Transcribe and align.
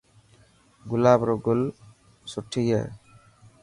گلاب 0.89 1.21
روگل 1.29 1.61
سني 2.31 2.63
هي. 2.69 2.81